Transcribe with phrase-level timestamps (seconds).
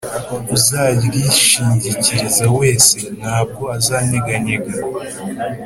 [0.55, 4.73] Uzaryishingikiriza wese, nta bwo azanyeganyega.